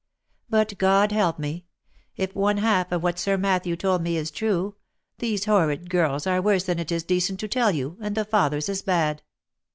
But 0.49 0.79
God 0.79 1.11
help 1.11 1.37
me! 1.37 1.67
If 2.17 2.33
one 2.35 2.57
half 2.57 2.91
of 2.91 3.03
v/hat 3.03 3.19
Sir 3.19 3.37
Matthew 3.37 3.75
told 3.75 4.01
me 4.01 4.17
is 4.17 4.31
true, 4.31 4.73
these 5.19 5.45
horrid 5.45 5.91
girls 5.91 6.25
are 6.25 6.41
worse 6.41 6.63
than 6.63 6.79
it 6.79 6.91
is 6.91 7.03
decent 7.03 7.39
to 7.41 7.47
tell 7.47 7.69
you, 7.69 7.97
and 8.01 8.15
the 8.15 8.25
father's 8.25 8.67
as 8.67 8.81
bad." 8.81 9.21